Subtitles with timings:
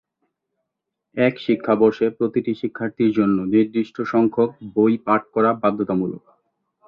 [1.17, 6.23] এক শিক্ষাবর্ষে প্রতিটি শিক্ষার্থীর জন্য নির্দিষ্ট সংখ্যক বই পাঠ করা বাধ্যতামূলক।